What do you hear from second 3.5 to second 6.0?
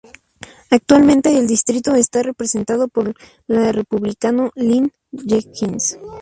Republicano Lynn Jenkins.